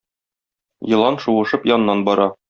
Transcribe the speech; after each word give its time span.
Елан 0.93 1.19
шуышып 1.25 1.67
яннан 1.73 2.03
бара. 2.09 2.27